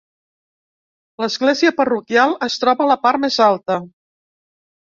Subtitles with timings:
[1.25, 3.81] L'església parroquial es troba a la part més alta.